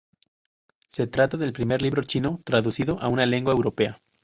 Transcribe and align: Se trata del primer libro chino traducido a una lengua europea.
Se 0.87 1.05
trata 1.05 1.37
del 1.37 1.53
primer 1.53 1.83
libro 1.83 2.01
chino 2.01 2.41
traducido 2.43 2.99
a 3.03 3.07
una 3.07 3.27
lengua 3.27 3.53
europea. 3.53 4.01